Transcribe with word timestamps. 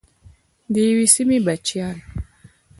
د 0.73 0.75
یوې 0.89 1.07
سیمې 1.15 1.37
بچیان. 1.45 1.97